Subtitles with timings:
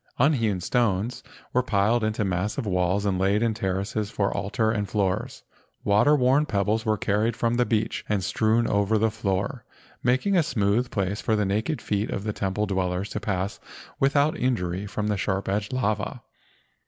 [0.17, 1.21] Unhewn stones
[1.53, 5.43] were piled into massive walls and laid in terraces for altar and floors.
[5.83, 9.63] Water worn pebbles were carried from the beach and strewn over the floor,
[10.01, 13.59] making a smooth place for the naked feet of the temple dwellers to pass
[13.99, 16.23] without injury from the sharp edged lava.